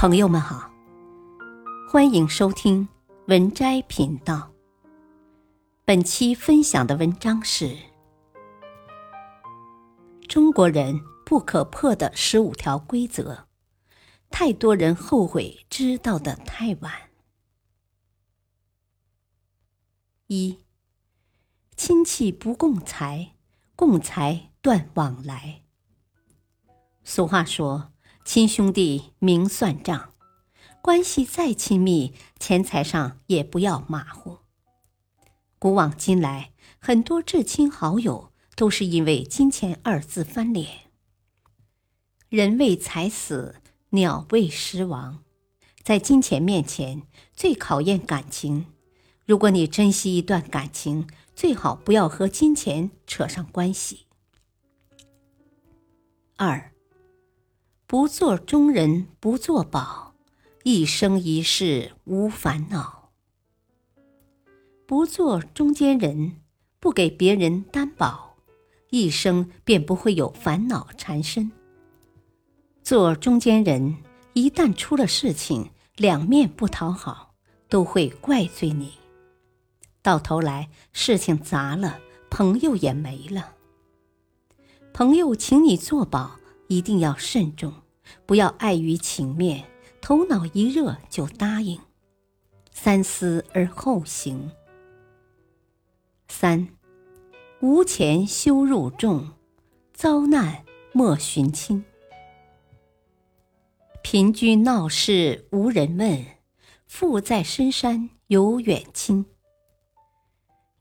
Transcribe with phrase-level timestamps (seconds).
[0.00, 0.72] 朋友们好，
[1.86, 2.88] 欢迎收听
[3.26, 4.50] 文摘频道。
[5.84, 7.76] 本期分享的文章是：
[10.26, 13.46] 中国人不可破的十五条规则，
[14.30, 17.10] 太多人后悔知道的太晚。
[20.28, 20.60] 一，
[21.76, 23.34] 亲戚不共财，
[23.76, 25.60] 共财断往来。
[27.04, 27.92] 俗话说。
[28.24, 30.12] 亲兄弟明算账，
[30.80, 34.38] 关系再亲密，钱财上也不要马虎。
[35.58, 40.90] 古往今来，很多至亲好友都是因为金钱二字翻脸。
[42.28, 43.56] 人为财死，
[43.90, 45.24] 鸟为食亡。
[45.82, 47.02] 在金钱面前，
[47.34, 48.66] 最考验感情。
[49.26, 54.06] 如果你珍惜一段感情，最好不要和金钱扯上关系。
[56.36, 56.70] 二。
[57.90, 60.14] 不做中人不做宝，
[60.62, 63.10] 一生一世无烦恼。
[64.86, 66.36] 不做中间人，
[66.78, 68.36] 不给别人担保，
[68.90, 71.50] 一生便不会有烦恼缠身。
[72.84, 73.96] 做中间人，
[74.34, 77.34] 一旦出了事情，两面不讨好，
[77.68, 78.92] 都会怪罪你，
[80.00, 81.98] 到头来事情砸了，
[82.30, 83.56] 朋友也没了。
[84.92, 86.38] 朋友请你做保。
[86.70, 87.74] 一定要慎重，
[88.26, 89.64] 不要碍于情面，
[90.00, 91.80] 头脑一热就答应，
[92.72, 94.50] 三思而后行。
[96.28, 96.68] 三，
[97.60, 99.30] 无钱羞辱众，
[99.92, 101.84] 遭难莫寻亲。
[104.02, 106.24] 贫居闹市无人问，
[106.86, 109.26] 富在深山有远亲。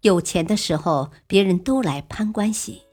[0.01, 2.83] 有钱的时候，别人都来攀关系。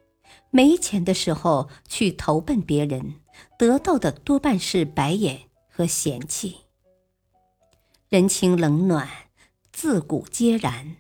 [0.51, 3.21] 没钱的时候去投奔别人，
[3.59, 6.59] 得到的多半是白眼和嫌弃。
[8.09, 9.09] 人情冷暖，
[9.73, 10.97] 自古皆然。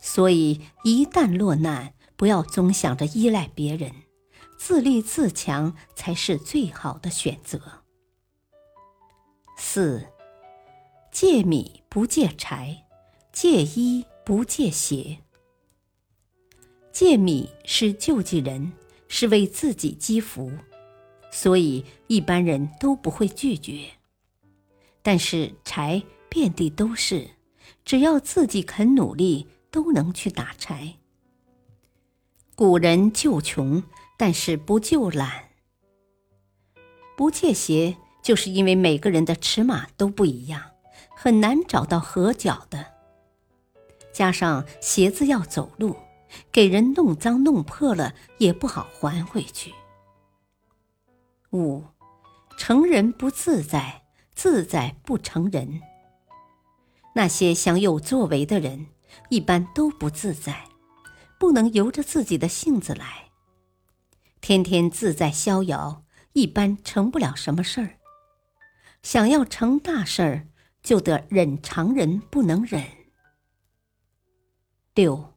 [0.00, 3.92] 所以一旦落难，不要总想着依赖别人，
[4.58, 7.82] 自立自强才是最好的选择。
[9.58, 10.06] 四，
[11.12, 12.86] 借米不借柴，
[13.32, 15.18] 借衣不借鞋。
[16.92, 18.72] 借米是救济人，
[19.06, 20.50] 是为自己积福，
[21.30, 23.86] 所以一般人都不会拒绝。
[25.02, 27.30] 但是柴遍地都是，
[27.84, 30.96] 只要自己肯努力，都能去打柴。
[32.54, 33.82] 古人救穷，
[34.18, 35.50] 但是不救懒。
[37.16, 40.62] 不借鞋，就是因为每个人的尺码都不一样，
[41.16, 42.86] 很难找到合脚的。
[44.12, 45.96] 加上鞋子要走路。
[46.52, 49.74] 给人弄脏弄破了也不好还回去。
[51.52, 51.82] 五，
[52.56, 55.80] 成人不自在，自在不成人。
[57.14, 58.86] 那些想有作为的人，
[59.30, 60.66] 一般都不自在，
[61.40, 63.30] 不能由着自己的性子来。
[64.40, 67.98] 天天自在逍遥，一般成不了什么事儿。
[69.02, 70.48] 想要成大事儿，
[70.82, 72.84] 就得忍常人不能忍。
[74.94, 75.34] 六。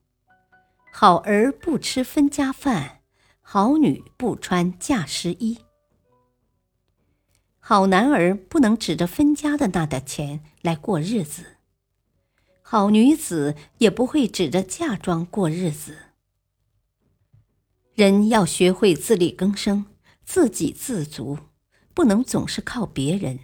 [0.91, 2.99] 好儿不吃分家饭，
[3.41, 5.62] 好女不穿嫁时衣。
[7.65, 11.55] 好男儿不能指着分家的那点钱来过日子，
[12.61, 15.97] 好女子也不会指着嫁妆过日子。
[17.93, 19.85] 人要学会自力更生，
[20.25, 21.37] 自给自足，
[21.93, 23.39] 不能总是靠别人，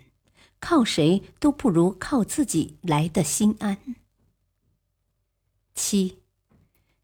[0.60, 3.78] 靠谁都不如靠自己来的心安。
[5.74, 6.18] 七。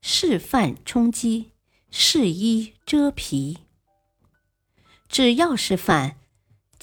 [0.02, 1.52] 示饭充饥，
[1.90, 3.60] 是衣遮皮。
[5.08, 6.18] 只要是饭，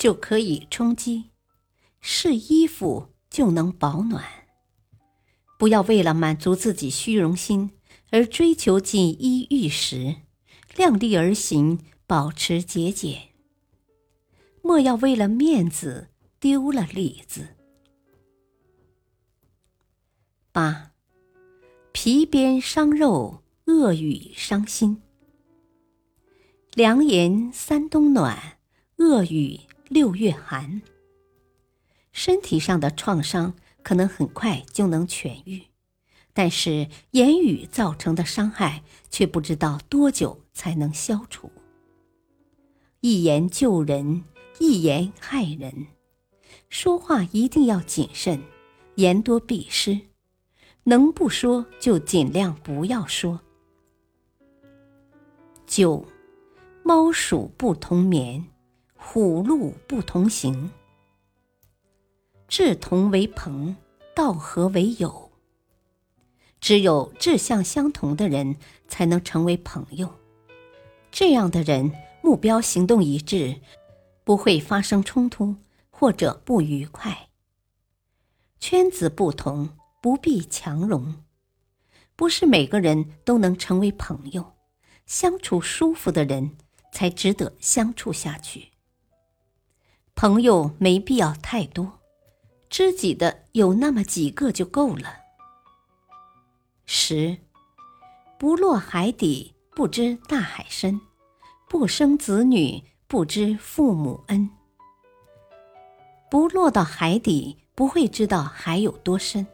[0.02, 1.30] 就可以充饥；
[2.00, 4.24] 试衣服，就能保暖。
[5.56, 7.70] 不要为了满足自己虚荣心
[8.10, 10.16] 而追求锦衣玉食，
[10.74, 13.28] 量力而行，保持节俭。
[14.60, 16.08] 莫要为了面子
[16.40, 17.50] 丢了里子。
[20.50, 20.90] 八。
[21.92, 25.00] 皮鞭伤肉，恶语伤心。
[26.74, 28.58] 良言三冬暖，
[28.96, 29.60] 恶语
[29.92, 30.80] 六月寒。
[32.12, 33.52] 身体上的创伤
[33.82, 35.64] 可能很快就能痊愈，
[36.32, 41.52] 但是言语造成的伤害却不知道多久才能消除。
[43.00, 44.24] 一言救人，
[44.58, 45.88] 一言害人，
[46.70, 48.42] 说话一定要谨慎，
[48.94, 50.00] 言多必失。
[50.84, 53.40] 能不说就尽量不要说。
[55.66, 56.06] 九，
[56.82, 58.44] 猫鼠不同眠，
[59.04, 60.70] 虎鹿不同行。
[62.48, 63.76] 志同为朋，
[64.14, 65.30] 道合为友。
[66.60, 68.56] 只有志向相同的人
[68.88, 70.14] 才能成为朋友。
[71.10, 73.60] 这样的人目标行动一致，
[74.24, 75.56] 不会发生冲突
[75.90, 77.28] 或者不愉快。
[78.60, 81.22] 圈子不同，不必强融。
[82.16, 84.54] 不是每个人都能成为朋友，
[85.04, 86.56] 相处舒服的人
[86.92, 88.71] 才值得相处下去。
[90.14, 92.00] 朋友没必要太多，
[92.70, 95.16] 知己的有那么几个就够了。
[96.84, 97.38] 十，
[98.38, 101.00] 不落海底，不知大海深；
[101.68, 104.48] 不生子女，不知父母恩。
[106.30, 109.44] 不落到海底，不会知道海有多深；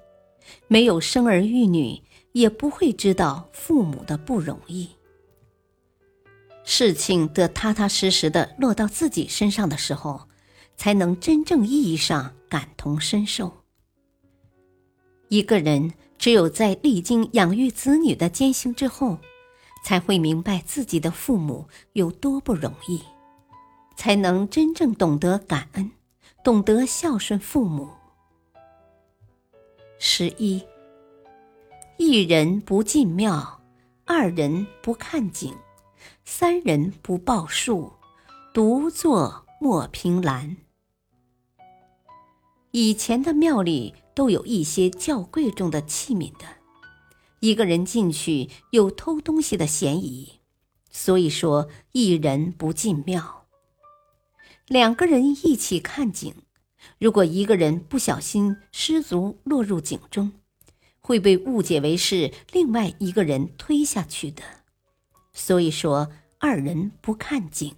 [0.66, 2.02] 没有生儿育女，
[2.32, 4.90] 也不会知道父母的不容易。
[6.62, 10.27] 事情得踏踏实实的落到自己身上的时候，
[10.78, 13.52] 才能真正意义上感同身受。
[15.28, 15.92] 一个人。
[16.18, 19.20] 只有在历经养育子女的艰辛之后，
[19.84, 23.00] 才会明白自己的父母有多不容易，
[23.94, 25.92] 才能真正懂得感恩，
[26.42, 27.88] 懂得孝顺父母。
[30.00, 30.60] 十一，
[31.98, 33.60] 一人不进庙，
[34.04, 35.54] 二人不看景，
[36.24, 37.92] 三人不报数，
[38.52, 40.56] 独坐莫凭栏。
[42.78, 43.94] 以前的庙里。
[44.18, 46.44] 都有一些较贵重的器皿的，
[47.38, 50.40] 一个人进去有偷东西的嫌疑，
[50.90, 53.46] 所以说一人不进庙。
[54.66, 56.34] 两个人一起看景，
[56.98, 60.32] 如果一个人不小心失足落入井中，
[60.98, 64.42] 会被误解为是另外一个人推下去的，
[65.32, 66.10] 所以说
[66.40, 67.76] 二人不看景。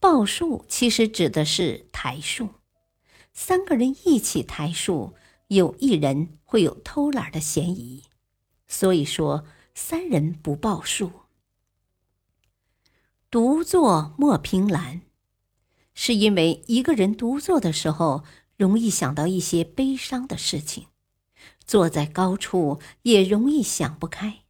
[0.00, 2.48] 报数其实指的是台数。
[3.34, 5.14] 三个人一起抬树，
[5.48, 8.04] 有一人会有偷懒的嫌疑，
[8.68, 9.44] 所以说
[9.74, 11.10] 三人不报数。
[13.30, 15.02] 独坐莫凭栏，
[15.92, 18.22] 是因为一个人独坐的时候，
[18.56, 20.86] 容易想到一些悲伤的事情，
[21.64, 24.44] 坐在高处也容易想不开。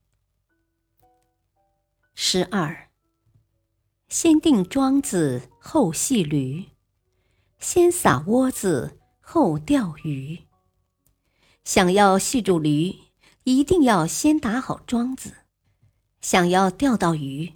[2.15, 2.91] 十二，
[4.09, 6.74] 先定庄子后系驴。
[7.65, 10.41] 先撒窝子后钓鱼。
[11.65, 12.95] 想要系住驴，
[13.45, 15.31] 一定要先打好桩子；
[16.21, 17.55] 想要钓到鱼，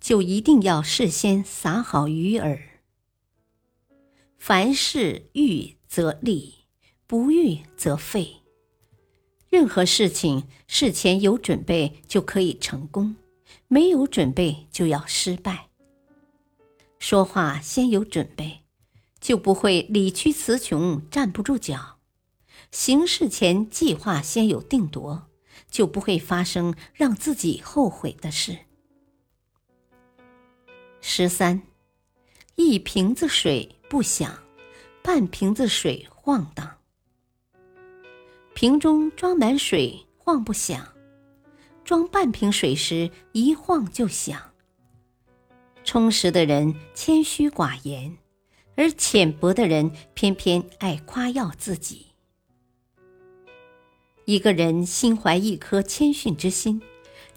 [0.00, 2.58] 就一定要事先撒好鱼饵。
[4.38, 6.54] 凡事预则立，
[7.06, 8.36] 不预则废。
[9.50, 13.14] 任何事情事前有准备就可以成功，
[13.68, 15.68] 没有准备就要失败。
[16.98, 18.63] 说话先有准备。
[19.24, 21.96] 就不会理屈词穷，站不住脚；
[22.70, 25.30] 行事前计划先有定夺，
[25.70, 28.58] 就不会发生让自己后悔的事。
[31.00, 31.62] 十三，
[32.56, 34.40] 一瓶子水不响，
[35.02, 36.76] 半瓶子水晃荡。
[38.52, 40.86] 瓶中装满水晃不响，
[41.82, 44.52] 装半瓶水时一晃就响。
[45.82, 48.18] 充实的人谦虚寡言。
[48.76, 52.06] 而浅薄的人偏偏爱夸耀自己。
[54.24, 56.80] 一个人心怀一颗谦逊之心，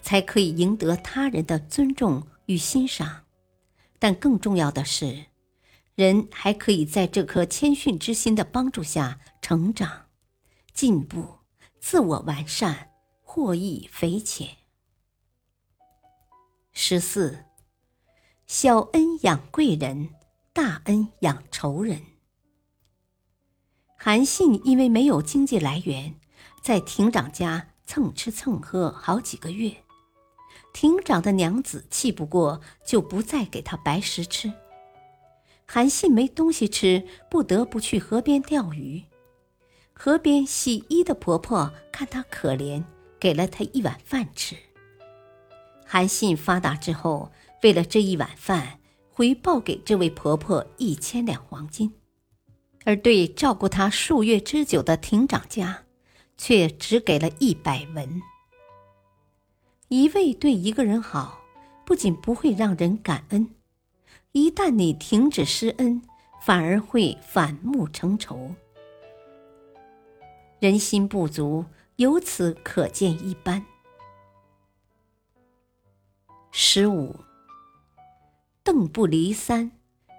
[0.00, 3.24] 才可以赢得他人的尊重与欣赏。
[3.98, 5.26] 但更重要的是，
[5.94, 10.06] 人还可以在这颗谦逊之心的帮助下成长、
[10.72, 11.40] 进步、
[11.78, 12.90] 自我完善，
[13.22, 14.48] 获益匪浅。
[16.72, 17.44] 十四，
[18.46, 20.10] 小恩养贵人。
[20.60, 22.02] 大恩养仇人。
[23.96, 26.16] 韩信因为没有经济来源，
[26.60, 29.72] 在亭长家蹭吃蹭喝好几个月。
[30.72, 34.52] 亭长的娘子气不过，就不再给他白食吃。
[35.64, 39.04] 韩信没东西吃，不得不去河边钓鱼。
[39.92, 42.82] 河边洗衣的婆婆看他可怜，
[43.20, 44.56] 给了他一碗饭吃。
[45.86, 47.30] 韩信发达之后，
[47.62, 48.80] 为了这一碗饭。
[49.18, 51.92] 回报给这位婆婆一千两黄金，
[52.84, 55.82] 而对照顾她数月之久的亭长家，
[56.36, 58.22] 却只给了一百文。
[59.88, 61.40] 一味对一个人好，
[61.84, 63.50] 不仅不会让人感恩，
[64.30, 66.00] 一旦你停止施恩，
[66.40, 68.54] 反而会反目成仇。
[70.60, 71.64] 人心不足，
[71.96, 73.66] 由此可见一斑。
[76.52, 77.16] 十五。
[78.70, 79.70] 凳不离三，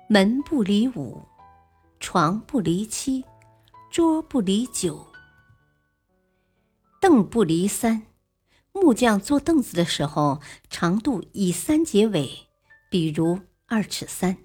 [0.08, 1.22] 门不离五，
[2.00, 3.24] 床不离七，
[3.91, 5.06] 桌不离九，
[7.00, 8.08] 凳不离三。
[8.72, 12.48] 木匠做凳子的时候，长度以三结尾，
[12.89, 14.36] 比如二尺三。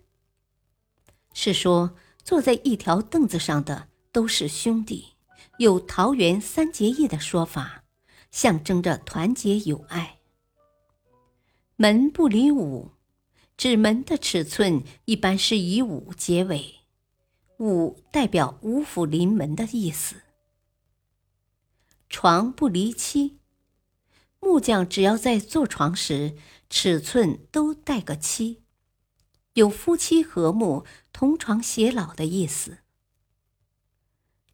[1.32, 5.14] 是说坐在一条凳子上的都是兄弟，
[5.56, 7.84] 有桃园三结义的说法，
[8.30, 10.18] 象征着团结友爱。
[11.76, 12.90] 门不离五，
[13.56, 16.80] 指门的尺寸一般是以五结尾，
[17.58, 20.16] 五代表五福临门的意思。
[22.08, 23.38] 床不离七。
[24.40, 26.37] 木匠只要在做床时，
[26.68, 28.62] 尺寸都带个七，
[29.54, 32.78] 有夫妻和睦、同床偕老的意思。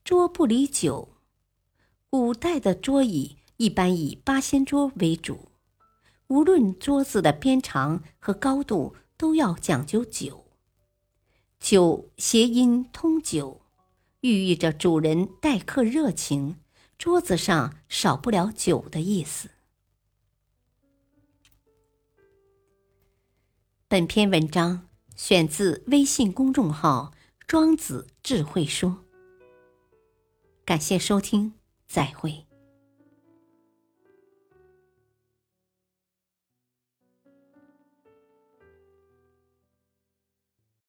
[0.04, 1.16] 桌不离九，
[2.08, 5.49] 古代的桌椅一般以八仙桌为主，
[6.30, 10.46] 无论桌子的边长和高度都要讲究九。
[11.58, 13.60] 九谐音通九，
[14.20, 16.60] 寓意着主人待客热情，
[16.96, 19.50] 桌子上少不了酒的意思。
[23.88, 27.12] 本篇文章选自微信公众号
[27.48, 29.04] “庄子智慧说”。
[30.64, 31.54] 感谢收听，
[31.88, 32.49] 再会。